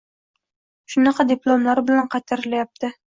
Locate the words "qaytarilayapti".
2.17-2.91